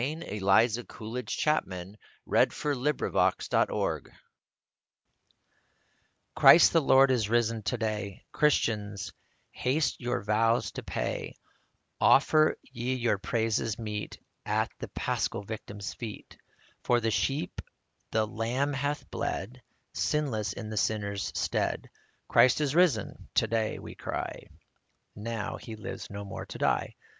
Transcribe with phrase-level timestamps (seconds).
[0.01, 1.95] 60" I am fje tljat libetfj
[2.35, 4.11] anti foas ^leatl/,
[6.35, 9.13] Christ the Lord is risen to day, Christians,
[9.51, 11.35] haste your vows to pay:
[11.99, 16.35] Offer ye your praises meet At the Paschal Victim's feet.
[16.83, 17.61] For the sheep
[18.09, 19.61] the Lamb hath bled,
[19.93, 24.47] Sinless in the sinner's stead \ "Christ is risen," to day we cry;
[25.15, 26.95] Now he lives no more to die.